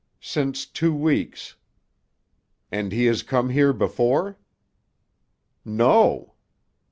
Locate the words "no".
5.63-6.33